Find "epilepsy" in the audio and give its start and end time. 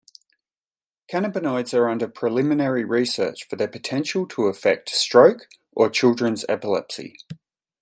6.49-7.17